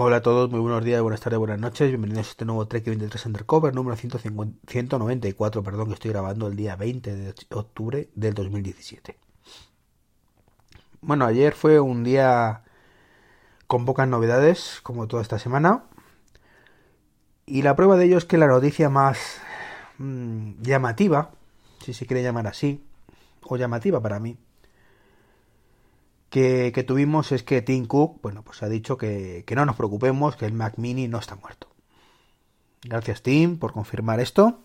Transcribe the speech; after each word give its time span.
Hola 0.00 0.18
a 0.18 0.22
todos, 0.22 0.48
muy 0.48 0.60
buenos 0.60 0.84
días, 0.84 1.02
buenas 1.02 1.20
tardes, 1.20 1.40
buenas 1.40 1.58
noches. 1.58 1.88
Bienvenidos 1.88 2.28
a 2.28 2.30
este 2.30 2.44
nuevo 2.44 2.68
Trek 2.68 2.84
23 2.84 3.26
Undercover 3.26 3.74
número 3.74 3.96
150, 3.96 4.56
194, 4.70 5.64
perdón, 5.64 5.88
que 5.88 5.94
estoy 5.94 6.12
grabando 6.12 6.46
el 6.46 6.54
día 6.54 6.76
20 6.76 7.16
de 7.16 7.34
octubre 7.50 8.08
del 8.14 8.32
2017. 8.32 9.18
Bueno, 11.00 11.24
ayer 11.24 11.52
fue 11.52 11.80
un 11.80 12.04
día 12.04 12.62
con 13.66 13.86
pocas 13.86 14.06
novedades, 14.06 14.78
como 14.84 15.08
toda 15.08 15.20
esta 15.20 15.40
semana. 15.40 15.82
Y 17.44 17.62
la 17.62 17.74
prueba 17.74 17.96
de 17.96 18.04
ello 18.04 18.18
es 18.18 18.24
que 18.24 18.38
la 18.38 18.46
noticia 18.46 18.88
más 18.90 19.40
mmm, 19.98 20.62
llamativa, 20.62 21.32
si 21.84 21.92
se 21.92 22.06
quiere 22.06 22.22
llamar 22.22 22.46
así, 22.46 22.84
o 23.42 23.56
llamativa 23.56 24.00
para 24.00 24.20
mí, 24.20 24.38
que, 26.30 26.84
tuvimos 26.86 27.32
es 27.32 27.42
que 27.42 27.62
Tim 27.62 27.86
Cook, 27.86 28.20
bueno, 28.22 28.42
pues 28.42 28.62
ha 28.62 28.68
dicho 28.68 28.98
que, 28.98 29.44
que, 29.46 29.54
no 29.54 29.64
nos 29.64 29.76
preocupemos, 29.76 30.36
que 30.36 30.46
el 30.46 30.52
Mac 30.52 30.74
Mini 30.76 31.08
no 31.08 31.18
está 31.18 31.36
muerto. 31.36 31.68
Gracias 32.82 33.22
Tim 33.22 33.58
por 33.58 33.72
confirmar 33.72 34.20
esto. 34.20 34.60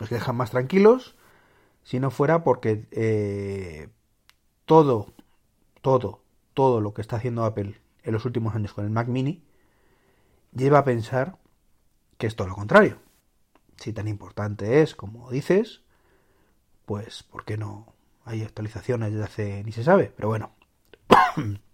Nos 0.00 0.10
dejan 0.10 0.36
más 0.36 0.50
tranquilos. 0.50 1.14
Si 1.84 2.00
no 2.00 2.10
fuera 2.10 2.42
porque 2.42 2.86
eh, 2.90 3.88
todo, 4.64 5.12
todo, 5.80 6.22
todo 6.52 6.80
lo 6.80 6.92
que 6.94 7.02
está 7.02 7.16
haciendo 7.16 7.44
Apple 7.44 7.80
en 8.02 8.12
los 8.12 8.24
últimos 8.24 8.54
años 8.54 8.72
con 8.72 8.84
el 8.84 8.90
Mac 8.90 9.08
Mini 9.08 9.44
lleva 10.52 10.78
a 10.78 10.84
pensar 10.84 11.38
que 12.18 12.26
es 12.26 12.34
todo 12.34 12.48
lo 12.48 12.54
contrario. 12.54 12.98
Si 13.76 13.92
tan 13.92 14.08
importante 14.08 14.82
es 14.82 14.94
como 14.94 15.30
dices, 15.30 15.82
pues 16.86 17.22
¿por 17.22 17.44
qué 17.44 17.56
no 17.56 17.94
hay 18.24 18.42
actualizaciones 18.42 19.12
desde 19.12 19.24
hace 19.24 19.64
ni 19.64 19.72
se 19.72 19.84
sabe? 19.84 20.12
Pero 20.16 20.28
bueno, 20.28 20.55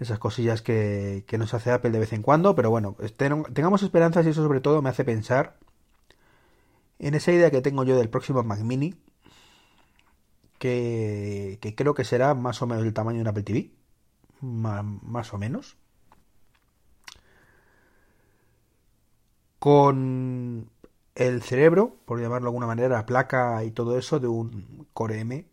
esas 0.00 0.18
cosillas 0.18 0.62
que, 0.62 1.24
nos 1.38 1.54
hace 1.54 1.70
Apple 1.70 1.90
de 1.90 1.98
vez 1.98 2.12
en 2.12 2.22
cuando, 2.22 2.54
pero 2.54 2.70
bueno, 2.70 2.96
tengamos 3.52 3.82
esperanzas 3.82 4.26
y 4.26 4.30
eso 4.30 4.42
sobre 4.42 4.60
todo 4.60 4.82
me 4.82 4.90
hace 4.90 5.04
pensar 5.04 5.58
en 6.98 7.14
esa 7.14 7.32
idea 7.32 7.50
que 7.50 7.60
tengo 7.60 7.84
yo 7.84 7.96
del 7.96 8.10
próximo 8.10 8.42
Mac 8.42 8.60
Mini, 8.60 8.94
que, 10.58 11.58
que 11.60 11.74
creo 11.74 11.94
que 11.94 12.04
será 12.04 12.34
más 12.34 12.62
o 12.62 12.66
menos 12.66 12.84
el 12.84 12.92
tamaño 12.92 13.16
de 13.16 13.22
un 13.22 13.28
Apple 13.28 13.42
TV, 13.44 13.70
más, 14.40 14.84
más 14.84 15.32
o 15.34 15.38
menos, 15.38 15.76
con 19.58 20.70
el 21.14 21.42
cerebro, 21.42 21.96
por 22.04 22.20
llamarlo 22.20 22.46
de 22.46 22.48
alguna 22.48 22.66
manera, 22.66 22.88
la 22.88 23.06
placa 23.06 23.64
y 23.64 23.72
todo 23.72 23.98
eso 23.98 24.20
de 24.20 24.28
un 24.28 24.86
Core 24.92 25.20
M 25.20 25.44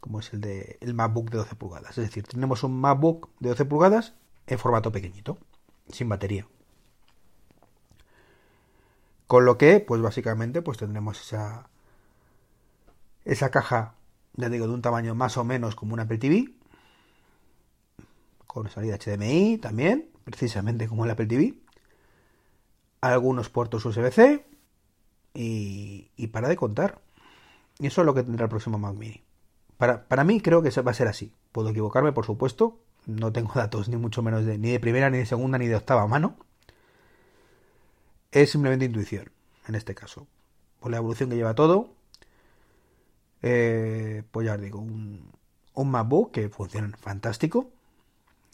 como 0.00 0.20
es 0.20 0.32
el 0.32 0.40
de 0.40 0.78
el 0.80 0.94
MacBook 0.94 1.30
de 1.30 1.38
12 1.38 1.54
pulgadas. 1.56 1.90
Es 1.90 2.04
decir, 2.04 2.26
tenemos 2.26 2.64
un 2.64 2.80
MacBook 2.80 3.30
de 3.38 3.50
12 3.50 3.64
pulgadas 3.66 4.14
en 4.46 4.58
formato 4.58 4.90
pequeñito, 4.90 5.38
sin 5.88 6.08
batería. 6.08 6.46
Con 9.26 9.44
lo 9.44 9.56
que, 9.58 9.80
pues 9.80 10.02
básicamente, 10.02 10.62
pues 10.62 10.78
tendremos 10.78 11.20
esa 11.20 11.70
esa 13.24 13.50
caja, 13.50 13.94
ya 14.34 14.48
digo, 14.48 14.66
de 14.66 14.74
un 14.74 14.82
tamaño 14.82 15.14
más 15.14 15.36
o 15.36 15.44
menos 15.44 15.76
como 15.76 15.94
una 15.94 16.04
Apple 16.04 16.18
TV, 16.18 16.52
con 18.46 18.68
salida 18.68 18.96
HDMI 18.98 19.58
también, 19.58 20.10
precisamente 20.24 20.88
como 20.88 21.04
el 21.04 21.10
Apple 21.10 21.26
TV, 21.26 21.54
algunos 23.00 23.48
puertos 23.48 23.84
USB-C 23.84 24.44
y, 25.34 26.10
y 26.16 26.26
para 26.28 26.48
de 26.48 26.56
contar. 26.56 27.00
Y 27.78 27.86
eso 27.86 28.02
es 28.02 28.06
lo 28.06 28.14
que 28.14 28.22
tendrá 28.22 28.44
el 28.44 28.50
próximo 28.50 28.78
Mac 28.78 28.94
Mini. 28.94 29.22
Para, 29.80 30.04
para 30.06 30.24
mí 30.24 30.42
creo 30.42 30.60
que 30.62 30.68
va 30.82 30.90
a 30.90 30.94
ser 30.94 31.08
así. 31.08 31.32
Puedo 31.52 31.70
equivocarme, 31.70 32.12
por 32.12 32.26
supuesto. 32.26 32.78
No 33.06 33.32
tengo 33.32 33.52
datos 33.54 33.88
ni 33.88 33.96
mucho 33.96 34.22
menos 34.22 34.44
de 34.44 34.58
ni 34.58 34.72
de 34.72 34.78
primera, 34.78 35.08
ni 35.08 35.16
de 35.16 35.24
segunda, 35.24 35.56
ni 35.56 35.68
de 35.68 35.76
octava 35.76 36.06
mano. 36.06 36.36
Es 38.30 38.50
simplemente 38.50 38.84
intuición, 38.84 39.32
en 39.66 39.74
este 39.76 39.94
caso. 39.94 40.26
Por 40.80 40.90
la 40.90 40.98
evolución 40.98 41.30
que 41.30 41.36
lleva 41.36 41.54
todo. 41.54 41.88
Eh, 43.40 44.22
pues 44.30 44.44
ya 44.46 44.54
os 44.56 44.60
digo, 44.60 44.80
un, 44.80 45.32
un 45.72 45.90
MacBook 45.90 46.32
que 46.32 46.50
funciona 46.50 46.94
fantástico. 46.98 47.70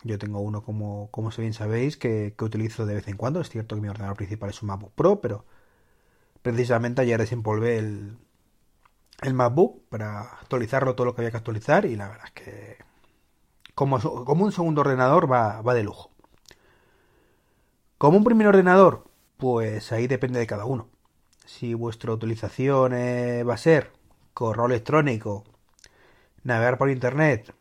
Yo 0.05 0.21
tengo 0.21 0.39
uno, 0.39 0.63
como, 0.63 1.09
como 1.11 1.31
bien 1.31 1.55
sabéis, 1.55 1.97
que, 1.97 2.35
que, 2.39 2.45
utilizo 2.45 2.87
de 2.87 2.95
vez 2.95 3.09
en 3.09 3.17
cuando. 3.17 3.41
Es 3.41 3.51
cierto 3.51 3.75
que 3.75 3.81
mi 3.83 3.89
ordenador 3.89 4.17
principal 4.17 4.51
es 4.51 4.63
un 4.63 4.69
MacBook 4.69 4.93
Pro, 4.93 5.21
pero 5.21 5.45
precisamente 6.43 7.03
ayer 7.03 7.19
desempolvé 7.19 7.79
el, 7.79 8.17
el 9.23 9.35
MacBook 9.35 9.89
para 9.89 10.21
actualizarlo 10.21 10.95
todo 10.95 11.07
lo 11.07 11.15
que 11.15 11.23
había 11.23 11.31
que 11.31 11.39
actualizar 11.39 11.87
y 11.87 11.97
la 11.97 12.09
verdad 12.09 12.27
es 12.27 12.33
que 12.33 12.79
como, 13.75 13.99
como 14.25 14.45
un 14.45 14.53
segundo 14.53 14.81
ordenador 14.81 15.31
va, 15.31 15.61
va 15.63 15.75
de 15.75 15.83
lujo. 15.83 16.11
Como 17.99 18.19
un 18.19 18.25
primer 18.25 18.47
ordenador, 18.47 19.05
pues 19.37 19.93
ahí 19.93 20.07
depende 20.07 20.39
de 20.39 20.47
cada 20.47 20.65
uno. 20.65 20.89
Si 21.45 21.75
vuestra 21.75 22.13
utilización 22.13 22.93
eh, 22.95 23.43
va 23.45 23.55
a 23.55 23.59
ser 23.59 23.93
correo 24.35 24.67
electrónico, 24.67 25.45
navegar 26.43 26.79
por 26.79 26.91
internet 26.91 27.55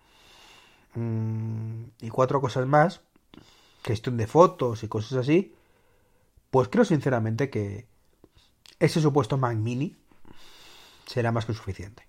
mmm, 0.95 1.83
y 2.01 2.09
cuatro 2.09 2.41
cosas 2.41 2.65
más, 2.65 3.01
gestión 3.83 4.17
de 4.17 4.27
fotos 4.27 4.83
y 4.83 4.87
cosas 4.87 5.19
así, 5.19 5.55
pues 6.51 6.67
creo 6.69 6.85
sinceramente 6.85 7.49
que 7.49 7.87
ese 8.79 9.01
supuesto 9.01 9.37
Mac 9.37 9.55
Mini 9.57 9.95
será 11.05 11.31
más 11.31 11.45
que 11.45 11.53
suficiente. 11.53 12.07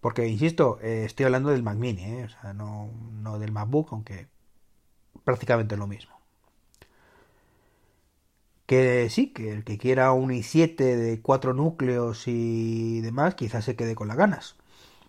Porque, 0.00 0.28
insisto, 0.28 0.78
eh, 0.82 1.04
estoy 1.06 1.24
hablando 1.26 1.50
del 1.50 1.62
Mac 1.62 1.76
Mini, 1.76 2.04
eh, 2.04 2.24
o 2.24 2.28
sea, 2.28 2.52
no, 2.52 2.90
no 3.22 3.38
del 3.38 3.52
MacBook, 3.52 3.88
aunque 3.92 4.28
prácticamente 5.24 5.76
lo 5.76 5.86
mismo. 5.86 6.14
Que 8.66 9.08
sí, 9.10 9.32
que 9.32 9.50
el 9.52 9.64
que 9.64 9.78
quiera 9.78 10.12
un 10.12 10.30
i7 10.30 10.76
de 10.76 11.20
cuatro 11.22 11.52
núcleos 11.54 12.24
y 12.26 13.00
demás, 13.02 13.34
quizás 13.34 13.64
se 13.64 13.76
quede 13.76 13.94
con 13.94 14.08
las 14.08 14.16
ganas. 14.16 14.56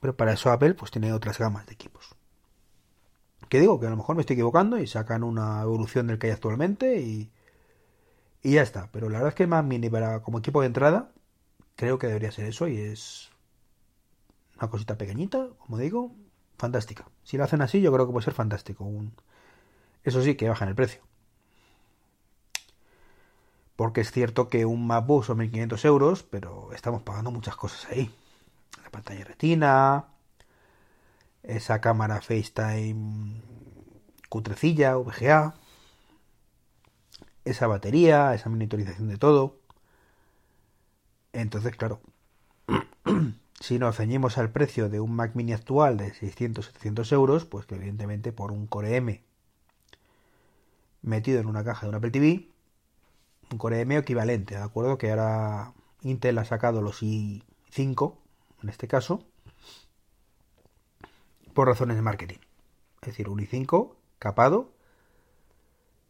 Pero 0.01 0.15
para 0.15 0.33
eso 0.33 0.51
Apple 0.51 0.73
pues 0.75 0.91
tiene 0.91 1.13
otras 1.13 1.39
gamas 1.39 1.65
de 1.65 1.73
equipos. 1.73 2.15
Que 3.49 3.59
digo 3.59 3.79
que 3.79 3.87
a 3.87 3.89
lo 3.89 3.97
mejor 3.97 4.15
me 4.15 4.21
estoy 4.21 4.35
equivocando 4.35 4.77
y 4.79 4.87
sacan 4.87 5.23
una 5.23 5.61
evolución 5.61 6.07
del 6.07 6.19
que 6.19 6.27
hay 6.27 6.33
actualmente 6.33 6.99
y, 7.01 7.31
y 8.43 8.53
ya 8.53 8.61
está. 8.61 8.89
Pero 8.91 9.09
la 9.09 9.19
verdad 9.19 9.29
es 9.29 9.35
que 9.35 9.43
el 9.43 9.49
Mac 9.49 9.65
Mini 9.65 9.89
para 9.89 10.21
como 10.21 10.39
equipo 10.39 10.61
de 10.61 10.67
entrada 10.67 11.11
creo 11.75 11.99
que 11.99 12.07
debería 12.07 12.31
ser 12.31 12.45
eso 12.45 12.67
y 12.67 12.77
es 12.77 13.31
una 14.57 14.69
cosita 14.69 14.97
pequeñita, 14.97 15.47
como 15.59 15.77
digo, 15.77 16.15
fantástica. 16.57 17.05
Si 17.23 17.37
lo 17.37 17.43
hacen 17.43 17.61
así, 17.61 17.81
yo 17.81 17.91
creo 17.91 18.05
que 18.05 18.13
puede 18.13 18.25
ser 18.25 18.33
fantástico. 18.33 18.85
Un... 18.85 19.13
Eso 20.03 20.21
sí, 20.21 20.35
que 20.35 20.49
bajan 20.49 20.69
el 20.69 20.75
precio. 20.75 21.01
Porque 23.75 24.01
es 24.01 24.11
cierto 24.11 24.47
que 24.47 24.65
un 24.65 24.87
MacBook 24.87 25.25
son 25.25 25.37
1500 25.39 25.83
euros, 25.85 26.23
pero 26.23 26.71
estamos 26.73 27.03
pagando 27.03 27.31
muchas 27.31 27.55
cosas 27.57 27.85
ahí. 27.91 28.09
La 28.83 28.89
pantalla 28.89 29.25
retina, 29.25 30.05
esa 31.43 31.81
cámara 31.81 32.21
FaceTime 32.21 33.41
cutrecilla, 34.29 34.95
VGA, 34.95 35.55
esa 37.43 37.67
batería, 37.67 38.33
esa 38.33 38.49
monitorización 38.49 39.07
de 39.07 39.17
todo. 39.17 39.59
Entonces, 41.35 41.75
claro, 41.75 41.99
si 43.59 43.77
nos 43.77 43.97
ceñimos 43.97 44.37
al 44.37 44.51
precio 44.51 44.87
de 44.87 45.01
un 45.01 45.13
Mac 45.13 45.35
mini 45.35 45.51
actual 45.51 45.97
de 45.97 46.13
600-700 46.13 47.11
euros, 47.11 47.43
pues 47.43 47.65
que 47.65 47.75
evidentemente 47.75 48.31
por 48.31 48.53
un 48.53 48.67
Core 48.67 48.95
M 48.95 49.21
metido 51.01 51.41
en 51.41 51.47
una 51.47 51.65
caja 51.65 51.85
de 51.85 51.89
un 51.89 51.95
Apple 51.95 52.11
TV, 52.11 52.47
un 53.51 53.57
Core 53.57 53.81
M 53.81 53.97
equivalente, 53.97 54.55
¿de 54.55 54.61
acuerdo? 54.61 54.97
Que 54.97 55.09
ahora 55.09 55.73
Intel 56.03 56.37
ha 56.37 56.45
sacado 56.45 56.81
los 56.81 57.03
i5, 57.03 58.15
en 58.63 58.69
este 58.69 58.87
caso, 58.87 59.21
por 61.53 61.67
razones 61.67 61.97
de 61.97 62.01
marketing. 62.01 62.39
Es 63.01 63.07
decir, 63.07 63.27
un 63.27 63.39
i5 63.39 63.91
capado 64.19 64.71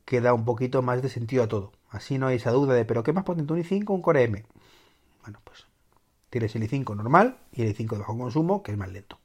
que 0.05 0.21
da 0.21 0.35
un 0.35 0.45
poquito 0.45 0.83
más 0.83 1.01
de 1.01 1.09
sentido 1.09 1.43
a 1.43 1.47
todo. 1.47 1.71
Así 1.89 2.19
no 2.19 2.27
hay 2.27 2.35
esa 2.35 2.51
duda 2.51 2.75
de, 2.75 2.85
pero 2.85 3.01
¿qué 3.01 3.11
más 3.11 3.23
potente 3.23 3.53
un 3.53 3.63
i5 3.63 3.89
un 3.89 4.03
Core 4.03 4.23
M? 4.25 4.45
Bueno, 5.25 5.41
pues 5.43 5.65
tienes 6.29 6.55
el 6.55 6.69
i5 6.69 6.95
normal 6.95 7.39
y 7.51 7.63
el 7.63 7.75
i5 7.75 7.89
de 7.89 7.97
bajo 7.97 8.15
consumo, 8.15 8.61
que 8.61 8.71
es 8.71 8.77
más 8.77 8.91
lento. 8.91 9.17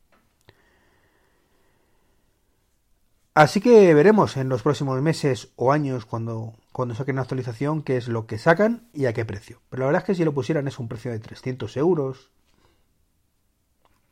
Así 3.35 3.61
que 3.61 3.93
veremos 3.93 4.39
en 4.39 4.49
los 4.49 4.63
próximos 4.63 5.01
meses 5.03 5.53
o 5.57 5.73
años 5.73 6.07
cuando, 6.07 6.55
cuando 6.73 6.95
saquen 6.95 7.17
una 7.17 7.23
actualización 7.23 7.83
qué 7.83 7.99
es 7.99 8.09
lo 8.09 8.27
que 8.27 8.39
sacan 8.39 8.89
y 8.95 9.05
a 9.05 9.13
qué 9.13 9.27
precio. 9.27 9.61
Pero 9.69 9.81
la 9.81 9.87
verdad 9.89 10.03
es 10.03 10.07
que 10.07 10.15
si 10.15 10.25
lo 10.25 10.33
pusieran 10.33 10.67
es 10.69 10.79
un 10.79 10.89
precio 10.89 11.11
de 11.11 11.19
300 11.19 11.77
euros, 11.77 12.31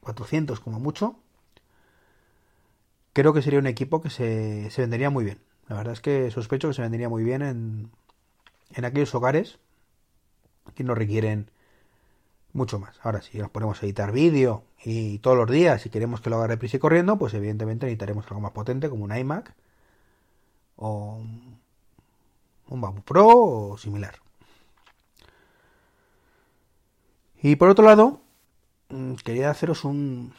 400 0.00 0.60
como 0.60 0.78
mucho, 0.78 1.16
creo 3.14 3.32
que 3.32 3.42
sería 3.42 3.58
un 3.58 3.66
equipo 3.66 4.02
que 4.02 4.10
se, 4.10 4.70
se 4.70 4.82
vendería 4.82 5.08
muy 5.08 5.24
bien. 5.24 5.40
La 5.68 5.76
verdad 5.76 5.94
es 5.94 6.00
que 6.00 6.30
sospecho 6.30 6.68
que 6.68 6.74
se 6.74 6.82
vendería 6.82 7.08
muy 7.08 7.24
bien 7.24 7.40
en, 7.40 7.90
en 8.74 8.84
aquellos 8.84 9.14
hogares 9.14 9.58
que 10.74 10.84
no 10.84 10.94
requieren 10.94 11.50
mucho 12.52 12.78
más. 12.78 12.98
Ahora, 13.02 13.22
si 13.22 13.38
nos 13.38 13.50
ponemos 13.50 13.82
a 13.82 13.86
editar 13.86 14.12
vídeo 14.12 14.64
y 14.84 15.18
todos 15.18 15.36
los 15.36 15.50
días, 15.50 15.82
si 15.82 15.90
queremos 15.90 16.20
que 16.20 16.30
lo 16.30 16.36
haga 16.36 16.48
reprisa 16.48 16.76
y 16.76 16.80
corriendo, 16.80 17.18
pues 17.18 17.34
evidentemente 17.34 17.86
necesitaremos 17.86 18.26
algo 18.26 18.40
más 18.40 18.52
potente 18.52 18.88
como 18.88 19.04
un 19.04 19.16
iMac 19.16 19.54
o 20.76 21.16
un, 21.16 21.58
un 22.68 23.02
Pro 23.02 23.28
o 23.28 23.78
similar. 23.78 24.16
Y 27.42 27.56
por 27.56 27.68
otro 27.68 27.84
lado, 27.84 28.20
mm, 28.88 29.14
quería 29.16 29.50
haceros 29.50 29.84
un 29.84 30.32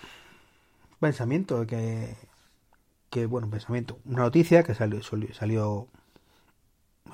pensamiento 0.99 1.65
que, 1.65 2.15
que 3.09 3.25
bueno, 3.25 3.49
pensamiento, 3.49 3.99
una 4.05 4.23
noticia 4.23 4.63
que 4.63 4.75
salió, 4.75 5.01
salió, 5.33 5.87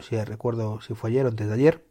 si 0.02 0.22
recuerdo 0.24 0.82
si 0.82 0.94
fue 0.96 1.12
ayer 1.12 1.26
o 1.26 1.30
antes 1.30 1.48
de 1.48 1.54
ayer, 1.54 1.86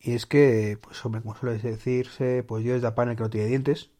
y 0.00 0.14
es 0.14 0.26
que, 0.26 0.78
pues 0.80 1.04
hombre, 1.04 1.20
como 1.20 1.36
suele 1.36 1.58
decirse, 1.58 2.42
pues 2.42 2.64
Dios 2.64 2.80
da 2.80 2.94
pan 2.94 3.10
el 3.10 3.16
que 3.16 3.22
no 3.22 3.30
tiene 3.30 3.48
dientes. 3.48 3.90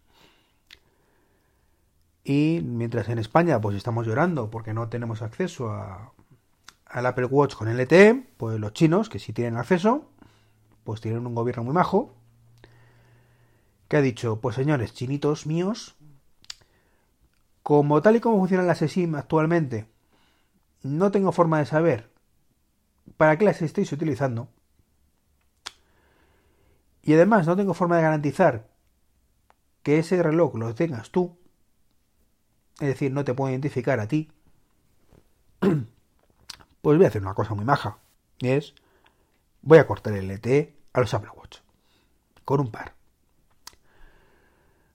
Y 2.24 2.60
mientras 2.64 3.08
en 3.08 3.18
España 3.18 3.60
pues 3.60 3.76
estamos 3.76 4.06
llorando 4.06 4.50
porque 4.50 4.72
no 4.74 4.88
tenemos 4.88 5.22
acceso 5.22 5.70
a, 5.70 6.12
al 6.86 7.06
Apple 7.06 7.26
Watch 7.26 7.54
con 7.54 7.68
LTE, 7.68 8.26
pues 8.36 8.58
los 8.58 8.72
chinos, 8.72 9.08
que 9.08 9.18
sí 9.18 9.32
tienen 9.32 9.56
acceso, 9.56 10.08
pues 10.84 11.00
tienen 11.00 11.26
un 11.26 11.34
gobierno 11.34 11.64
muy 11.64 11.74
majo, 11.74 12.14
que 13.88 13.96
ha 13.96 14.02
dicho, 14.02 14.40
pues 14.40 14.56
señores, 14.56 14.94
chinitos 14.94 15.46
míos, 15.46 15.96
como 17.62 18.00
tal 18.02 18.16
y 18.16 18.20
como 18.20 18.38
funcionan 18.38 18.66
las 18.66 18.78
SIM 18.78 19.14
actualmente, 19.16 19.86
no 20.82 21.10
tengo 21.10 21.32
forma 21.32 21.58
de 21.58 21.66
saber 21.66 22.10
para 23.16 23.36
qué 23.36 23.44
las 23.44 23.60
estáis 23.62 23.92
utilizando, 23.92 24.48
y 27.02 27.14
además 27.14 27.46
no 27.46 27.56
tengo 27.56 27.74
forma 27.74 27.96
de 27.96 28.02
garantizar 28.02 28.68
que 29.82 29.98
ese 29.98 30.22
reloj 30.22 30.54
lo 30.56 30.74
tengas 30.74 31.10
tú, 31.10 31.36
es 32.80 32.88
decir, 32.88 33.12
no 33.12 33.24
te 33.24 33.34
puedo 33.34 33.50
identificar 33.50 34.00
a 34.00 34.08
ti, 34.08 34.30
pues 35.60 35.86
voy 36.82 37.04
a 37.04 37.08
hacer 37.08 37.22
una 37.22 37.34
cosa 37.34 37.54
muy 37.54 37.64
maja, 37.64 37.98
y 38.38 38.48
es, 38.48 38.74
voy 39.62 39.78
a 39.78 39.86
cortar 39.86 40.14
el 40.14 40.30
LTE 40.30 40.76
a 40.92 41.00
los 41.00 41.14
Apple 41.14 41.30
Watch, 41.36 41.58
con 42.44 42.60
un 42.60 42.70
par. 42.70 42.94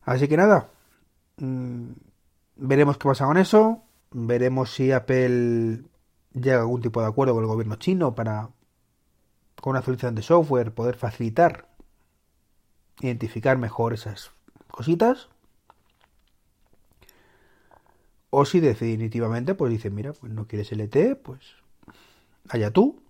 Así 0.04 0.28
que 0.28 0.38
nada, 0.38 0.70
mm, 1.38 1.92
veremos 2.58 2.98
qué 2.98 3.08
pasa 3.08 3.26
con 3.26 3.38
eso, 3.38 3.84
veremos 4.12 4.72
si 4.72 4.92
Apple 4.92 5.84
llega 6.34 6.58
a 6.58 6.62
algún 6.62 6.82
tipo 6.82 7.02
de 7.02 7.08
acuerdo 7.08 7.34
con 7.34 7.44
el 7.44 7.50
gobierno 7.50 7.76
chino 7.78 8.14
para, 8.14 8.50
con 9.60 9.72
una 9.72 9.82
solución 9.82 10.14
de 10.14 10.22
software, 10.22 10.74
poder 10.74 10.96
facilitar 10.96 11.75
identificar 13.02 13.58
mejor 13.58 13.94
esas 13.94 14.32
cositas. 14.70 15.30
O 18.30 18.46
si 18.46 18.60
definitivamente 18.60 19.56
pues 19.56 19.72
dicen, 19.72 19.96
mira, 19.96 20.14
pues 20.14 20.32
no 20.32 20.48
quieres 20.48 20.72
LTE, 20.72 21.16
pues 21.16 21.42
allá 22.50 22.72
tú. 22.72 23.02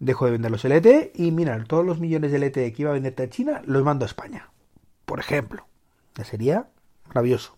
Dejo 0.00 0.26
de 0.26 0.32
vender 0.32 0.50
los 0.50 0.64
LTE 0.64 1.12
y 1.14 1.30
mira, 1.30 1.62
todos 1.64 1.86
los 1.86 2.00
millones 2.00 2.32
de 2.32 2.38
LTE 2.38 2.72
que 2.72 2.82
iba 2.82 2.90
a 2.90 2.94
venderte 2.94 3.22
a 3.22 3.30
China 3.30 3.62
los 3.64 3.84
mando 3.84 4.04
a 4.04 4.08
España. 4.08 4.50
Por 5.04 5.20
ejemplo. 5.20 5.66
Ya 6.16 6.24
sería 6.24 6.68
maravilloso. 7.08 7.56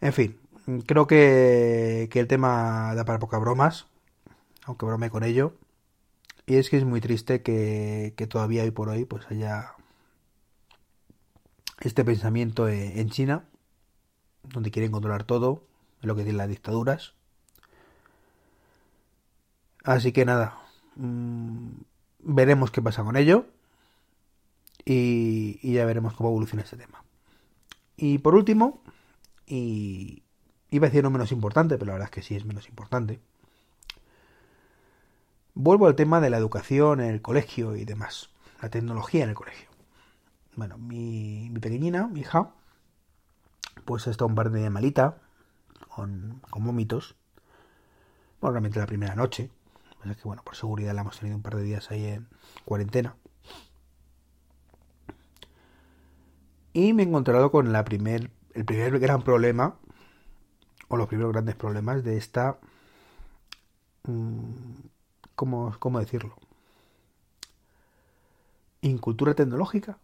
En 0.00 0.12
fin, 0.12 0.38
creo 0.86 1.06
que, 1.06 2.08
que 2.10 2.20
el 2.20 2.28
tema 2.28 2.94
da 2.94 3.04
para 3.04 3.18
pocas 3.18 3.40
bromas. 3.40 3.86
Aunque 4.64 4.86
brome 4.86 5.10
con 5.10 5.24
ello. 5.24 5.54
Y 6.48 6.56
es 6.56 6.70
que 6.70 6.78
es 6.78 6.84
muy 6.84 7.02
triste 7.02 7.42
que, 7.42 8.14
todavía 8.30 8.62
hoy 8.62 8.70
por 8.70 8.88
hoy 8.88 9.04
pues 9.04 9.30
haya 9.30 9.74
este 11.80 12.06
pensamiento 12.06 12.68
e, 12.68 13.00
en 13.00 13.10
China, 13.10 13.44
donde 14.44 14.70
quieren 14.70 14.90
controlar 14.90 15.24
todo, 15.24 15.62
lo 16.00 16.16
que 16.16 16.22
dicen 16.22 16.38
las 16.38 16.48
dictaduras. 16.48 17.12
Así 19.84 20.12
que 20.12 20.24
nada, 20.24 20.58
mm, 20.96 21.68
veremos 22.20 22.70
qué 22.70 22.80
pasa 22.80 23.04
con 23.04 23.18
ello 23.18 23.44
y, 24.86 25.60
y, 25.60 25.74
ya 25.74 25.84
veremos 25.84 26.14
cómo 26.14 26.30
evoluciona 26.30 26.62
este 26.62 26.78
tema. 26.78 27.04
Y 27.98 28.18
por 28.18 28.34
último, 28.34 28.80
y 29.46 30.22
iba 30.70 30.86
a 30.86 30.88
decir 30.88 31.02
no 31.04 31.10
menos 31.10 31.30
importante, 31.30 31.76
pero 31.76 31.88
la 31.88 31.92
verdad 31.92 32.08
es 32.08 32.12
que 32.12 32.22
sí 32.22 32.36
es 32.36 32.46
menos 32.46 32.68
importante, 32.70 33.20
Vuelvo 35.60 35.88
al 35.88 35.96
tema 35.96 36.20
de 36.20 36.30
la 36.30 36.38
educación 36.38 37.00
en 37.00 37.10
el 37.10 37.20
colegio 37.20 37.74
y 37.74 37.84
demás, 37.84 38.30
la 38.62 38.68
tecnología 38.68 39.24
en 39.24 39.30
el 39.30 39.34
colegio. 39.34 39.68
Bueno, 40.54 40.78
mi, 40.78 41.50
pequeñina, 41.60 42.06
mi 42.06 42.20
hija, 42.20 42.52
pues 43.84 44.06
está 44.06 44.24
un 44.24 44.36
par 44.36 44.52
de 44.52 44.70
malita, 44.70 45.18
con, 45.88 46.40
con 46.48 46.64
vómitos. 46.64 47.16
Bueno, 48.40 48.52
realmente 48.52 48.78
la 48.78 48.86
primera 48.86 49.16
noche. 49.16 49.50
Es 50.04 50.16
que, 50.16 50.22
bueno, 50.22 50.44
por 50.44 50.54
seguridad 50.54 50.94
la 50.94 51.00
hemos 51.00 51.18
tenido 51.18 51.36
un 51.36 51.42
par 51.42 51.56
de 51.56 51.64
días 51.64 51.90
ahí 51.90 52.04
en 52.04 52.28
cuarentena. 52.64 53.16
Y 56.72 56.92
me 56.92 57.02
he 57.02 57.06
encontrado 57.06 57.50
con 57.50 57.72
la 57.72 57.84
primer, 57.84 58.30
el 58.54 58.64
primer 58.64 58.96
gran 59.00 59.22
problema, 59.22 59.74
o 60.86 60.96
los 60.96 61.08
primeros 61.08 61.32
grandes 61.32 61.56
problemas 61.56 62.04
de 62.04 62.16
esta 62.16 62.60
mm, 64.04 64.52
¿cómo, 65.38 65.72
cómo 65.78 66.00
decirlo? 66.00 66.34
¿Incultura 68.80 69.34
tecnológica? 69.34 69.98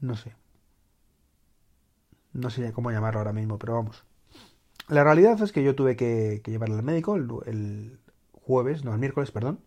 No 0.00 0.16
sé. 0.16 0.34
No 2.32 2.48
sé 2.48 2.72
cómo 2.72 2.90
llamarlo 2.90 3.20
ahora 3.20 3.34
mismo, 3.34 3.58
pero 3.58 3.74
vamos. 3.74 4.04
La 4.88 5.04
realidad 5.04 5.40
es 5.42 5.52
que 5.52 5.62
yo 5.62 5.74
tuve 5.74 5.94
que, 5.94 6.40
llevarle 6.46 6.76
al 6.76 6.82
médico 6.82 7.16
el, 7.16 7.98
jueves, 8.32 8.82
no, 8.82 8.94
el 8.94 8.98
miércoles, 8.98 9.30
perdón. 9.30 9.60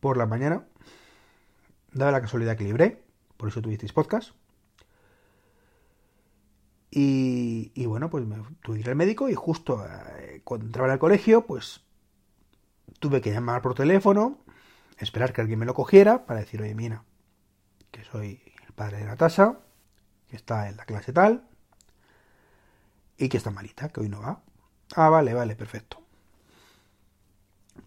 Por 0.00 0.18
la 0.18 0.26
mañana. 0.26 0.66
Daba 1.92 2.12
la 2.12 2.20
casualidad 2.20 2.58
que 2.58 2.64
libré, 2.64 3.02
por 3.38 3.48
eso 3.48 3.62
tuvisteis 3.62 3.94
podcast. 3.94 4.32
Y, 6.90 7.72
y, 7.74 7.86
bueno, 7.86 8.10
pues 8.10 8.26
me 8.26 8.36
tuve 8.62 8.76
que 8.76 8.80
ir 8.80 8.90
al 8.90 8.96
médico 8.96 9.30
y 9.30 9.34
justo 9.34 9.82
eh, 9.86 10.42
cuando 10.44 10.66
entraba 10.66 10.92
al 10.92 10.98
colegio, 10.98 11.46
pues 11.46 11.87
tuve 12.98 13.20
que 13.20 13.30
llamar 13.30 13.62
por 13.62 13.74
teléfono, 13.74 14.38
esperar 14.98 15.32
que 15.32 15.40
alguien 15.40 15.58
me 15.58 15.66
lo 15.66 15.74
cogiera 15.74 16.26
para 16.26 16.40
decir, 16.40 16.62
oye, 16.62 16.74
mira, 16.74 17.04
que 17.90 18.04
soy 18.04 18.42
el 18.66 18.72
padre 18.72 18.98
de 18.98 19.04
Natasha, 19.04 19.58
que 20.28 20.36
está 20.36 20.68
en 20.68 20.76
la 20.76 20.84
clase 20.84 21.12
tal, 21.12 21.48
y 23.16 23.28
que 23.28 23.36
está 23.36 23.50
malita, 23.50 23.88
que 23.88 24.00
hoy 24.00 24.08
no 24.08 24.20
va. 24.20 24.42
Ah, 24.94 25.08
vale, 25.08 25.34
vale, 25.34 25.56
perfecto. 25.56 26.02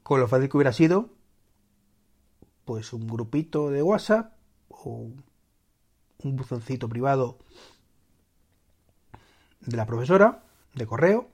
Con 0.04 0.20
lo 0.20 0.28
fácil 0.28 0.50
que 0.50 0.58
hubiera 0.58 0.74
sido, 0.74 1.10
pues 2.66 2.94
un 2.94 3.08
grupito 3.08 3.72
de 3.72 3.82
WhatsApp 3.82 4.34
o 4.70 5.10
un 6.20 6.36
buzoncito 6.36 6.88
privado 6.90 7.40
de 9.62 9.78
la 9.78 9.86
profesora, 9.86 10.44
de 10.74 10.86
correo, 10.86 11.30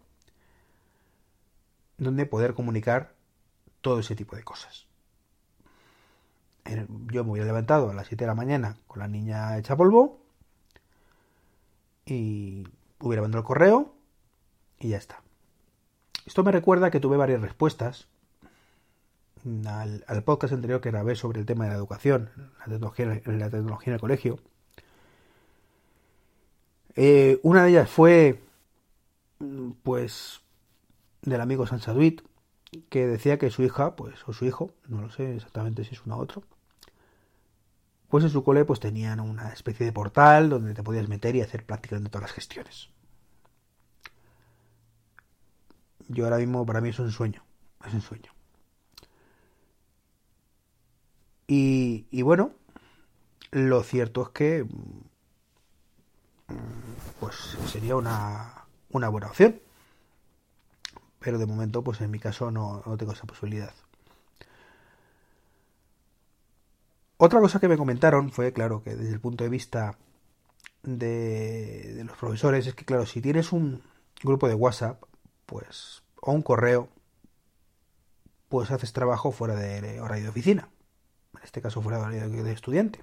donde 1.97 2.25
poder 2.25 2.53
comunicar 2.53 3.16
todo 3.81 4.00
ese 4.00 4.15
tipo 4.15 4.36
de 4.36 4.43
cosas. 4.43 4.88
Yo 7.12 7.24
me 7.24 7.31
hubiera 7.31 7.48
levantado 7.48 7.89
a 7.89 7.93
las 7.93 8.07
7 8.07 8.25
de 8.25 8.27
la 8.27 8.36
mañana 8.36 8.77
con 8.88 9.00
la 9.00 9.07
niña 9.07 9.57
hecha 9.57 9.77
polvo 9.77 10.19
y 12.05 12.67
hubiera 13.00 13.22
mandado 13.22 13.41
el 13.41 13.48
correo 13.48 13.93
y 14.79 14.89
ya 14.89 14.98
está. 14.98 15.22
Esto 16.25 16.43
me 16.43 16.51
recuerda 16.51 16.91
que 16.91 17.00
tuve 17.00 17.15
varias 17.15 17.41
respuestas 17.41 18.07
al, 19.65 20.24
podcast 20.24 20.53
anterior 20.53 20.81
que 20.81 20.91
grabé 20.91 21.15
sobre 21.15 21.39
el 21.39 21.46
tema 21.46 21.65
de 21.65 21.72
la 21.72 21.77
educación, 21.77 22.29
la 22.60 22.65
tecnología, 22.65 23.22
la 23.25 23.50
tecnología 23.50 23.91
en 23.91 23.93
el 23.93 24.00
colegio. 24.00 24.39
Eh, 26.96 27.39
una 27.43 27.63
de 27.63 27.69
ellas 27.69 27.89
fue, 27.89 28.41
pues, 29.84 30.41
del 31.22 31.39
amigo 31.39 31.67
Sansaduit, 31.67 32.22
que 32.89 33.07
decía 33.07 33.38
que 33.38 33.50
su 33.50 33.63
hija, 33.63 33.95
pues, 33.95 34.27
o 34.27 34.33
su 34.33 34.45
hijo, 34.45 34.71
no 34.88 35.01
lo 35.01 35.09
sé 35.09 35.36
exactamente 35.36 35.83
si 35.83 35.95
es 35.95 36.05
uno 36.05 36.17
u 36.17 36.21
otro, 36.21 36.43
pues 38.09 38.24
en 38.24 38.29
su 38.29 38.43
cole 38.43 38.65
pues 38.65 38.79
tenían 38.79 39.19
una 39.19 39.50
especie 39.50 39.86
de 39.86 39.91
portal 39.91 40.50
donde 40.50 40.74
te 40.74 40.83
podías 40.83 41.07
meter 41.09 41.36
y 41.36 41.41
hacer 41.41 41.65
prácticamente 41.65 42.09
todas 42.09 42.29
las 42.29 42.33
gestiones. 42.33 42.89
Yo 46.07 46.24
ahora 46.24 46.38
mismo, 46.38 46.65
para 46.65 46.79
mí 46.79 46.89
es 46.89 47.00
un 47.00 47.12
sueño, 47.12 47.43
es 47.86 47.93
un 47.93 48.01
sueño. 48.01 48.31
Y, 51.47 52.07
y 52.12 52.21
bueno, 52.21 52.51
lo 53.51 53.83
cierto 53.83 54.24
es 54.24 54.29
que 54.29 54.63
mm, 54.63 55.01
pues 57.19 57.36
sería 57.67 57.95
una, 57.95 58.65
una 58.89 59.09
buena 59.09 59.27
opción 59.27 59.59
pero 61.27 61.39
de 61.39 61.46
momento, 61.46 61.84
pues 61.84 62.00
en 62.00 62.10
mi 62.10 62.19
caso 62.19 62.51
no, 62.51 62.81
tengo 62.98 63.12
esa 63.12 63.25
posibilidad. 63.25 63.74
Otra 67.17 67.41
cosa 67.41 67.60
que 67.60 67.67
me 67.67 67.75
comentaron 67.75 68.31
fue, 68.31 68.53
claro, 68.53 68.81
que 68.81 68.96
desde 68.96 69.12
el 69.12 69.19
punto 69.19 69.43
de 69.43 69.50
vista 69.50 69.98
de, 70.84 72.01
los 72.05 72.15
profesores, 72.15 72.65
es 72.65 72.75
que, 72.75 72.86
claro, 72.86 73.05
si 73.05 73.19
tienes 73.19 73.51
un, 73.51 73.84
grupo 74.24 74.48
de 74.48 74.53
WhatsApp, 74.53 75.03
pues, 75.46 76.01
o 76.22 76.31
un 76.31 76.43
correo, 76.43 76.88
pues 78.48 78.72
haces 78.72 78.93
trabajo 78.93 79.34
fuera 79.34 79.55
de 79.55 80.00
horario 80.00 80.24
de 80.24 80.29
oficina. 80.29 80.69
En 81.36 81.43
este 81.43 81.62
caso 81.62 81.81
fuera 81.81 81.98
de 81.98 82.05
horario 82.05 82.46
de 82.46 82.53
estudiante. 82.53 83.01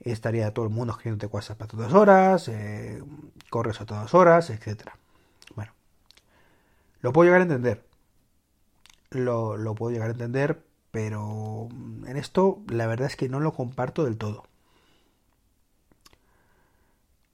Estaría 0.00 0.52
todo 0.52 0.64
el 0.64 0.72
mundo 0.72 0.94
escribiéndote 0.94 1.32
WhatsApp 1.32 1.62
a 1.62 1.66
todas 1.68 1.92
horas, 1.92 2.48
eh, 2.48 3.04
corres 3.50 3.80
a 3.80 3.86
todas 3.86 4.12
horas, 4.14 4.50
etcétera. 4.50 4.98
Lo 7.06 7.12
puedo 7.12 7.26
llegar 7.26 7.38
a 7.38 7.44
entender. 7.44 7.84
Lo, 9.10 9.56
lo 9.56 9.76
puedo 9.76 9.92
llegar 9.92 10.08
a 10.08 10.12
entender, 10.14 10.66
pero 10.90 11.68
en 12.04 12.16
esto 12.16 12.64
la 12.66 12.88
verdad 12.88 13.06
es 13.06 13.14
que 13.14 13.28
no 13.28 13.38
lo 13.38 13.54
comparto 13.54 14.04
del 14.04 14.16
todo. 14.16 14.42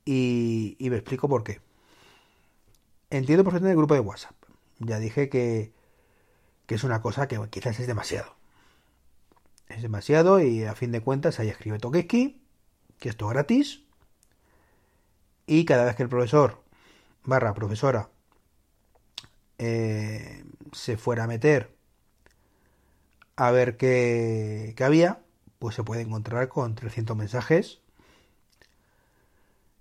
Y, 0.05 0.77
me 0.79 0.97
explico 0.97 1.27
por 1.27 1.43
qué. 1.43 1.63
Entiendo 3.09 3.45
perfectamente 3.45 3.71
el 3.71 3.79
grupo 3.79 3.95
de 3.95 4.01
WhatsApp. 4.01 4.35
Ya 4.79 4.99
dije 4.99 5.31
que, 5.31 5.73
que 6.67 6.75
es 6.75 6.85
una 6.85 7.01
cosa 7.01 7.27
que 7.27 7.41
quizás 7.49 7.81
es 7.81 7.87
demasiado. 7.87 8.37
Es 9.69 9.81
demasiado 9.81 10.39
y 10.39 10.67
a 10.67 10.75
fin 10.75 10.93
de 10.93 11.01
cuentas 11.01 11.41
ahí 11.41 11.49
escribe 11.49 11.79
Tokeski, 11.79 12.43
que 12.99 13.09
esto 13.09 13.25
es 13.25 13.33
gratis. 13.33 13.85
Y 15.47 15.65
cada 15.65 15.87
vez 15.87 15.97
que 15.97 16.03
el 16.03 16.11
profesor 16.11 16.63
barra 17.25 17.55
profesora 17.55 18.12
eh, 19.59 20.45
se 20.73 20.97
fuera 20.97 21.25
a 21.25 21.27
meter 21.27 21.75
a 23.37 23.51
ver 23.51 23.77
qué, 23.77 24.75
qué 24.77 24.85
había, 24.85 25.21
pues 25.59 25.75
se 25.75 25.85
puede 25.85 26.03
encontrar 26.03 26.49
con 26.49 26.75
300 26.75 27.17
mensajes 27.17 27.81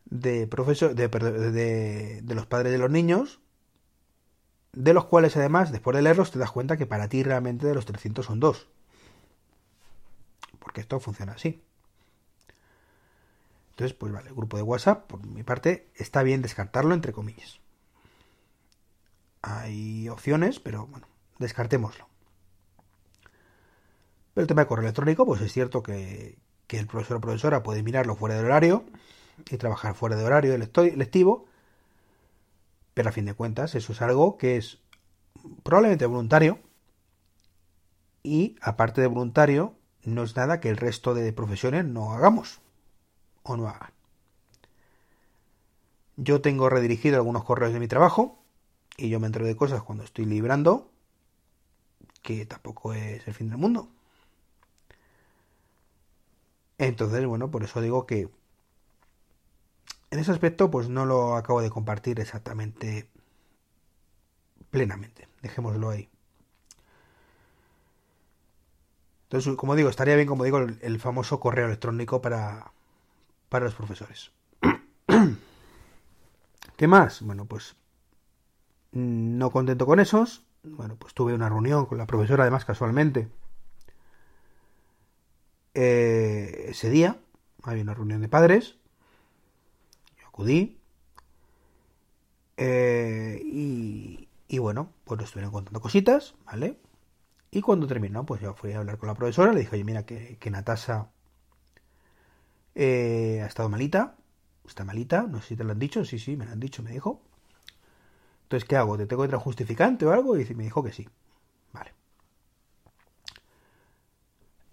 de, 0.05 0.47
profesor, 0.47 0.93
de, 0.93 1.07
de, 1.07 2.35
los 2.35 2.45
padres 2.45 2.71
de 2.71 2.77
los 2.77 2.91
niños, 2.91 3.39
de 4.73 4.93
los 4.93 5.05
cuales 5.05 5.37
además, 5.37 5.71
después 5.71 5.95
de 5.95 6.01
leerlos, 6.01 6.31
te 6.31 6.39
das 6.39 6.51
cuenta 6.51 6.77
que 6.77 6.85
para 6.85 7.07
ti 7.07 7.23
realmente 7.23 7.67
de 7.67 7.75
los 7.75 7.85
300 7.85 8.25
son 8.25 8.39
dos. 8.39 8.67
Porque 10.59 10.81
esto 10.81 10.99
funciona 10.99 11.33
así. 11.33 11.63
Entonces, 13.71 13.97
pues 13.97 14.11
vale, 14.11 14.29
el 14.29 14.35
grupo 14.35 14.57
de 14.57 14.63
WhatsApp, 14.63 15.07
por 15.07 15.25
mi 15.25 15.43
parte, 15.43 15.89
está 15.95 16.23
bien 16.23 16.41
descartarlo 16.41 16.93
entre 16.93 17.13
comillas. 17.13 17.60
Hay 19.41 20.07
opciones, 20.09 20.59
pero 20.59 20.87
bueno, 20.87 21.07
descartémoslo. 21.39 22.07
Pero 24.33 24.43
el 24.43 24.47
tema 24.47 24.61
de 24.61 24.67
correo 24.67 24.83
electrónico, 24.83 25.25
pues 25.25 25.41
es 25.41 25.51
cierto 25.51 25.83
que, 25.83 26.37
que 26.67 26.79
el 26.79 26.87
profesor 26.87 27.17
o 27.17 27.21
profesora 27.21 27.63
puede 27.63 27.83
mirarlo 27.83 28.15
fuera 28.15 28.35
del 28.35 28.45
horario 28.45 28.85
y 29.49 29.57
trabajar 29.57 29.95
fuera 29.95 30.15
de 30.15 30.23
horario 30.23 30.57
lectivo, 30.57 31.45
pero 32.93 33.09
a 33.09 33.11
fin 33.11 33.25
de 33.25 33.33
cuentas 33.33 33.75
eso 33.75 33.91
es 33.93 34.01
algo 34.01 34.37
que 34.37 34.57
es 34.57 34.79
probablemente 35.63 36.05
voluntario 36.05 36.59
y 38.23 38.55
aparte 38.61 39.01
de 39.01 39.07
voluntario 39.07 39.75
no 40.03 40.23
es 40.23 40.35
nada 40.35 40.59
que 40.59 40.69
el 40.69 40.77
resto 40.77 41.13
de 41.13 41.33
profesiones 41.33 41.85
no 41.85 42.13
hagamos 42.13 42.61
o 43.43 43.57
no 43.57 43.67
hagan. 43.67 43.91
Yo 46.17 46.41
tengo 46.41 46.69
redirigido 46.69 47.17
algunos 47.17 47.43
correos 47.43 47.73
de 47.73 47.79
mi 47.79 47.87
trabajo 47.87 48.40
y 48.97 49.09
yo 49.09 49.19
me 49.19 49.27
entero 49.27 49.45
de 49.45 49.55
cosas 49.55 49.83
cuando 49.83 50.03
estoy 50.03 50.25
librando 50.25 50.91
que 52.21 52.45
tampoco 52.45 52.93
es 52.93 53.27
el 53.27 53.33
fin 53.33 53.49
del 53.49 53.57
mundo. 53.57 53.89
Entonces, 56.77 57.25
bueno, 57.25 57.51
por 57.51 57.63
eso 57.63 57.81
digo 57.81 58.05
que 58.05 58.29
en 60.11 60.19
ese 60.19 60.31
aspecto, 60.31 60.69
pues 60.69 60.89
no 60.89 61.05
lo 61.05 61.35
acabo 61.35 61.61
de 61.61 61.69
compartir 61.69 62.19
exactamente 62.19 63.07
plenamente. 64.69 65.27
Dejémoslo 65.41 65.89
ahí. 65.89 66.09
Entonces, 69.23 69.55
como 69.55 69.75
digo, 69.75 69.89
estaría 69.89 70.15
bien, 70.15 70.27
como 70.27 70.43
digo, 70.43 70.57
el, 70.59 70.99
famoso 70.99 71.39
correo 71.39 71.67
electrónico 71.67 72.21
para, 72.21 72.73
para 73.47 73.65
los 73.65 73.75
profesores. 73.75 74.31
¿Qué 76.75 76.87
más? 76.87 77.21
Bueno, 77.21 77.45
pues 77.45 77.75
no 78.91 79.51
contento 79.51 79.85
con 79.85 79.99
esos. 79.99 80.45
Bueno, 80.63 80.95
pues 80.97 81.13
tuve 81.13 81.33
una 81.33 81.49
reunión 81.49 81.85
con 81.85 81.97
la 81.97 82.05
profesora, 82.07 82.43
además, 82.43 82.65
casualmente. 82.65 83.29
Eh, 85.73 86.65
ese 86.69 86.89
día 86.89 87.17
había 87.63 87.83
una 87.83 87.93
reunión 87.93 88.21
de 88.21 88.27
padres 88.27 88.75
acudí. 90.31 90.77
Eh, 92.57 93.41
y, 93.43 94.57
bueno, 94.59 94.91
pues 95.05 95.19
nos 95.19 95.29
estuvieron 95.29 95.51
contando 95.51 95.81
cositas, 95.81 96.35
¿vale? 96.45 96.77
Y 97.51 97.61
cuando 97.61 97.87
terminó, 97.87 98.25
pues 98.25 98.41
yo 98.41 98.53
fui 98.53 98.73
a 98.73 98.79
hablar 98.79 98.97
con 98.97 99.07
la 99.07 99.15
profesora, 99.15 99.53
le 99.53 99.61
dije, 99.61 99.75
oye, 99.75 99.83
mira 99.83 100.05
que, 100.05 100.37
que 100.39 100.51
Natasa 100.51 101.09
eh, 102.75 103.41
ha 103.43 103.47
estado 103.47 103.69
malita, 103.69 104.15
está 104.67 104.83
malita, 104.85 105.23
no 105.23 105.41
sé 105.41 105.49
si 105.49 105.55
te 105.55 105.63
lo 105.63 105.71
han 105.71 105.79
dicho, 105.79 106.05
sí, 106.05 106.19
sí, 106.19 106.35
me 106.35 106.45
lo 106.45 106.51
han 106.51 106.59
dicho, 106.59 106.83
me 106.83 106.91
dijo. 106.91 107.21
Entonces, 108.51 108.67
¿qué 108.67 108.75
hago? 108.75 108.97
¿Te 108.97 109.05
tengo 109.05 109.21
que 109.21 109.29
traer 109.29 109.41
justificante 109.41 110.05
o 110.05 110.11
algo? 110.11 110.37
Y 110.37 110.43
me 110.55 110.63
dijo 110.63 110.83
que 110.83 110.91
sí. 110.91 111.07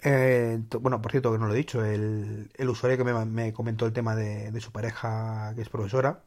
Eh, 0.03 0.61
bueno, 0.81 1.01
por 1.01 1.13
cierto, 1.13 1.31
que 1.33 1.39
no 1.39 1.47
lo 1.47 1.55
he 1.55 1.57
dicho, 1.57 1.85
el, 1.85 2.51
usuario 2.69 2.99
que 2.99 3.05
me, 3.05 3.53
comentó 3.53 3.87
el 3.87 3.93
tema 3.93 4.17
de, 4.17 4.61
su 4.61 4.73
pareja, 4.73 5.53
que 5.55 5.63
es 5.63 5.69
profesora, 5.69 6.25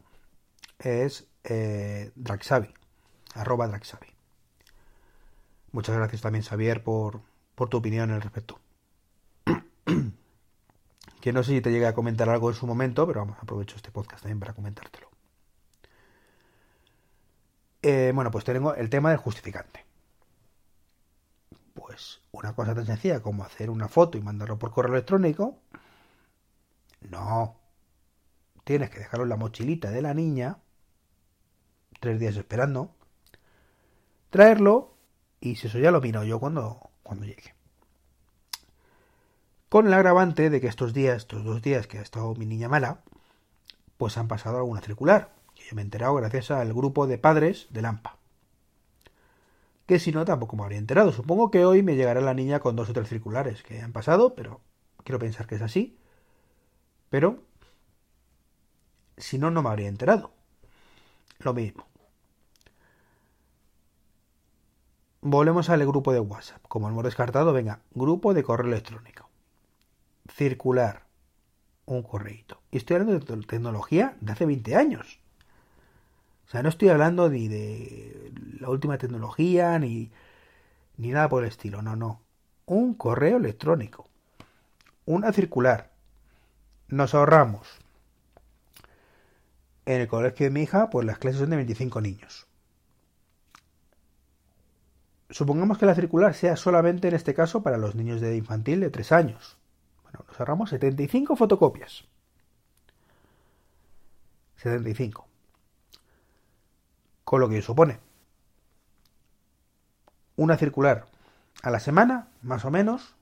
es 0.79 1.27
eh, 1.43 2.11
Draxavi, 2.15 2.73
arroba 3.35 3.67
Draxavi. 3.67 4.07
Muchas 5.73 5.95
gracias 5.97 6.21
también, 6.21 6.43
Xavier, 6.45 6.83
por, 6.83 7.21
tu 7.69 7.77
opinión 7.77 8.11
al 8.11 8.21
respecto. 8.21 8.59
que 11.21 11.33
no 11.33 11.43
sé 11.43 11.51
si 11.51 11.61
te 11.61 11.71
llegué 11.71 11.87
a 11.87 11.93
comentar 11.93 12.29
algo 12.29 12.49
en 12.49 12.55
su 12.55 12.65
momento, 12.67 13.05
pero 13.07 13.35
aprovecho 13.41 13.75
este 13.75 13.91
podcast 13.91 14.21
también 14.23 14.39
para 14.39 14.53
comentártelo. 14.53 15.10
Eh, 17.81 18.11
bueno, 18.13 18.29
pues 18.31 18.43
tengo 18.43 18.75
el 18.75 18.89
tema 18.89 19.09
del 19.09 19.17
justificante. 19.17 19.85
Pues 21.73 22.21
una 22.31 22.53
cosa 22.53 22.75
tan 22.75 22.85
sencilla 22.85 23.21
como 23.21 23.43
hacer 23.43 23.69
una 23.69 23.87
foto 23.87 24.17
y 24.17 24.21
mandarlo 24.21 24.59
por 24.59 24.71
correo 24.71 24.93
electrónico. 24.93 25.57
No. 27.01 27.57
Tienes 28.63 28.89
que 28.89 28.99
dejarlo 28.99 29.23
en 29.23 29.29
la 29.29 29.37
mochilita 29.37 29.89
de 29.89 30.01
la 30.01 30.13
niña. 30.13 30.57
Tres 31.99 32.19
días 32.19 32.35
esperando. 32.35 32.95
Traerlo. 34.29 34.95
Y 35.39 35.55
si 35.55 35.67
eso 35.67 35.79
ya 35.79 35.91
lo 35.91 36.01
miro 36.01 36.23
yo 36.23 36.39
cuando, 36.39 36.91
cuando 37.01 37.25
llegue. 37.25 37.55
Con 39.69 39.87
el 39.87 39.93
agravante 39.93 40.49
de 40.49 40.61
que 40.61 40.67
estos 40.67 40.93
días, 40.93 41.17
estos 41.17 41.43
dos 41.43 41.61
días 41.61 41.87
que 41.87 41.97
ha 41.97 42.01
estado 42.01 42.35
mi 42.35 42.45
niña 42.45 42.69
mala, 42.69 43.01
pues 43.97 44.17
han 44.17 44.27
pasado 44.27 44.57
alguna 44.57 44.81
circular. 44.81 45.31
Yo 45.69 45.75
me 45.75 45.81
he 45.81 45.85
enterado 45.85 46.15
gracias 46.15 46.51
al 46.51 46.73
grupo 46.73 47.07
de 47.07 47.17
padres 47.17 47.67
de 47.69 47.81
Lampa 47.81 48.21
que 49.91 49.99
si 49.99 50.13
no 50.13 50.23
tampoco 50.23 50.55
me 50.55 50.63
habría 50.63 50.79
enterado. 50.79 51.11
Supongo 51.11 51.51
que 51.51 51.65
hoy 51.65 51.83
me 51.83 51.97
llegará 51.97 52.21
la 52.21 52.33
niña 52.33 52.61
con 52.61 52.77
dos 52.77 52.89
o 52.89 52.93
tres 52.93 53.09
circulares 53.09 53.61
que 53.61 53.81
han 53.81 53.91
pasado, 53.91 54.35
pero 54.35 54.61
quiero 55.03 55.19
pensar 55.19 55.47
que 55.47 55.55
es 55.55 55.61
así. 55.61 55.97
Pero 57.09 57.43
si 59.17 59.37
no, 59.37 59.51
no 59.51 59.61
me 59.61 59.67
habría 59.67 59.89
enterado. 59.89 60.31
Lo 61.39 61.53
mismo. 61.53 61.85
Volvemos 65.19 65.69
al 65.69 65.85
grupo 65.85 66.13
de 66.13 66.21
WhatsApp. 66.21 66.61
Como 66.69 66.87
hemos 66.87 67.03
descartado, 67.03 67.51
venga, 67.51 67.81
grupo 67.93 68.33
de 68.33 68.43
correo 68.43 68.71
electrónico. 68.71 69.29
Circular. 70.33 71.03
Un 71.85 72.01
correito. 72.03 72.61
Y 72.71 72.77
estoy 72.77 72.95
hablando 72.95 73.19
de 73.19 73.45
tecnología 73.45 74.15
de 74.21 74.31
hace 74.31 74.45
20 74.45 74.75
años. 74.77 75.20
O 76.51 76.53
sea, 76.53 76.63
no 76.63 76.67
estoy 76.67 76.89
hablando 76.89 77.29
ni 77.29 77.47
de 77.47 78.33
la 78.59 78.67
última 78.67 78.97
tecnología, 78.97 79.79
ni, 79.79 80.11
ni 80.97 81.11
nada 81.11 81.29
por 81.29 81.43
el 81.43 81.47
estilo. 81.47 81.81
No, 81.81 81.95
no. 81.95 82.19
Un 82.65 82.93
correo 82.93 83.37
electrónico. 83.37 84.09
Una 85.05 85.31
circular. 85.31 85.91
Nos 86.89 87.15
ahorramos. 87.15 87.69
En 89.85 90.01
el 90.01 90.09
colegio 90.09 90.47
de 90.47 90.49
mi 90.49 90.63
hija, 90.63 90.89
pues 90.89 91.07
las 91.07 91.19
clases 91.19 91.39
son 91.39 91.51
de 91.51 91.55
25 91.55 92.01
niños. 92.01 92.47
Supongamos 95.29 95.77
que 95.77 95.85
la 95.85 95.95
circular 95.95 96.33
sea 96.33 96.57
solamente 96.57 97.07
en 97.07 97.15
este 97.15 97.33
caso 97.33 97.63
para 97.63 97.77
los 97.77 97.95
niños 97.95 98.19
de 98.19 98.35
infantil 98.35 98.81
de 98.81 98.89
3 98.89 99.13
años. 99.13 99.57
Bueno, 100.03 100.25
nos 100.27 100.37
ahorramos 100.37 100.71
75 100.71 101.37
fotocopias. 101.37 102.03
75 104.57 105.30
con 107.31 107.39
lo 107.39 107.47
que 107.47 107.61
supone 107.61 107.97
una 110.35 110.57
circular 110.57 111.05
a 111.63 111.69
la 111.69 111.79
semana, 111.79 112.27
más 112.41 112.65
o 112.65 112.71
menos, 112.71 113.15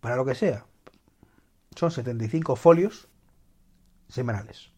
para 0.00 0.16
lo 0.16 0.24
que 0.24 0.34
sea. 0.34 0.64
Son 1.74 1.90
75 1.90 2.56
folios 2.56 3.08
semanales. 4.08 4.72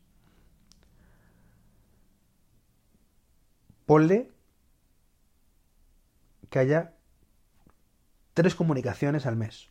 ponle 3.86 4.32
que 6.50 6.58
haya 6.58 6.96
tres 8.34 8.56
comunicaciones 8.56 9.24
al 9.24 9.36
mes, 9.36 9.70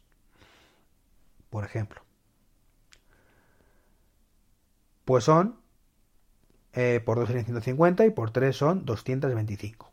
por 1.50 1.65
ejemplo. 1.65 2.01
Pues 5.03 5.25
son, 5.25 5.67
eh, 6.79 7.01
por 7.03 7.17
2 7.17 7.25
serían 7.25 7.46
150 7.46 8.05
y 8.05 8.12
por 8.12 8.29
3 8.29 8.55
son 8.55 8.86
225. 8.86 9.91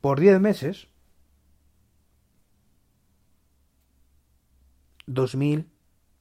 Por 0.00 0.18
10 0.18 0.40
meses, 0.40 0.88
2.000 5.06 5.66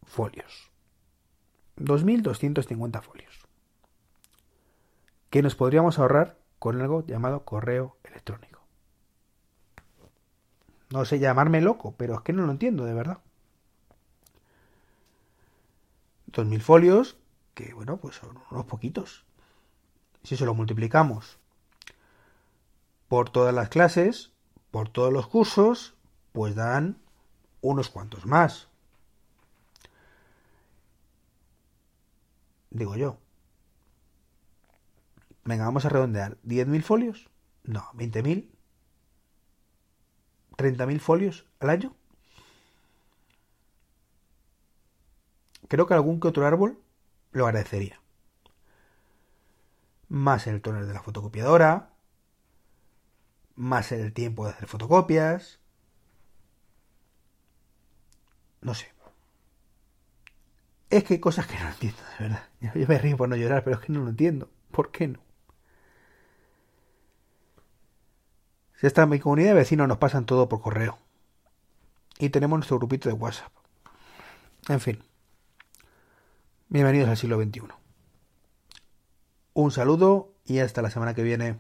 folios. 0.04 0.70
2.250 1.78 3.02
folios. 3.02 3.48
Que 5.30 5.42
nos 5.42 5.56
podríamos 5.56 5.98
ahorrar 5.98 6.38
con 6.60 6.82
algo 6.82 7.06
llamado 7.06 7.46
correo 7.46 7.96
electrónico. 8.04 8.60
No 10.90 11.06
sé 11.06 11.20
llamarme 11.20 11.62
loco, 11.62 11.96
pero 11.98 12.16
es 12.16 12.22
que 12.22 12.34
no 12.34 12.46
lo 12.46 12.52
entiendo 12.52 12.84
de 12.84 12.94
verdad. 12.96 13.20
2.000 16.34 16.60
folios, 16.60 17.18
que 17.54 17.74
bueno, 17.74 17.98
pues 17.98 18.16
son 18.16 18.40
unos 18.52 18.66
poquitos. 18.66 19.26
Si 20.24 20.38
se 20.38 20.46
lo 20.46 20.54
multiplicamos 20.54 21.38
por 23.08 23.30
todas 23.30 23.54
las 23.54 23.70
clases, 23.70 24.32
por 24.72 24.90
todos 24.90 25.14
los 25.14 25.28
cursos, 25.28 25.96
pues 26.32 26.56
dan 26.56 26.98
unos 27.62 27.90
cuantos 27.90 28.26
más. 28.26 28.68
Digo 32.72 32.96
yo. 32.96 33.18
Venga, 35.44 35.66
vamos 35.66 35.86
a 35.86 35.90
redondear. 35.90 36.38
¿10.000 36.44 36.82
folios? 36.82 37.30
No, 37.64 37.82
¿20.000? 37.94 38.50
¿30.000 40.58 41.00
folios 41.00 41.46
al 41.60 41.70
año? 41.70 41.96
Creo 45.68 45.86
que 45.86 45.94
algún 45.94 46.20
que 46.20 46.30
otro 46.30 46.46
árbol 46.46 46.83
lo 47.34 47.46
agradecería. 47.46 48.00
Más 50.08 50.48
el 50.48 50.62
tóner 50.62 50.86
de 50.86 50.94
la 50.94 51.02
fotocopiadora, 51.02 51.94
más 53.56 53.92
el 53.92 54.14
tiempo 54.14 54.46
de 54.46 54.52
hacer 54.52 54.68
fotocopias. 54.68 55.60
No 58.62 58.74
sé. 58.74 58.94
Es 60.90 61.04
que 61.04 61.16
hay 61.16 61.20
cosas 61.20 61.48
que 61.48 61.60
no 61.60 61.68
entiendo, 61.68 62.00
de 62.20 62.26
verdad. 62.26 62.48
Yo 62.76 62.88
me 62.88 62.98
río 63.00 63.18
por 63.18 63.28
no 63.28 63.36
llorar, 63.36 63.64
pero 63.64 63.78
es 63.78 63.82
que 63.86 63.92
no 63.92 64.02
lo 64.02 64.10
entiendo. 64.10 64.50
¿Por 64.72 64.92
qué 64.92 65.08
no? 65.08 65.20
Si 68.76 68.88
esta 68.88 69.04
en 69.04 69.10
mi 69.10 69.20
comunidad 69.20 69.50
de 69.50 69.54
vecinos 69.56 69.88
nos 69.88 69.98
pasan 69.98 70.26
todo 70.26 70.48
por 70.50 70.62
correo. 70.62 71.00
Y 72.20 72.30
tenemos 72.30 72.58
nuestro 72.58 72.78
grupito 72.78 73.10
de 73.10 73.16
WhatsApp. 73.16 73.52
En 74.70 74.80
fin. 74.80 75.04
Bienvenidos 76.74 77.08
al 77.08 77.18
siglo 77.18 77.40
XXI. 77.40 77.62
Un 79.54 79.70
saludo 79.70 80.34
y 80.44 80.58
hasta 80.58 80.82
la 80.82 80.90
semana 80.90 81.14
que 81.14 81.22
viene. 81.22 81.60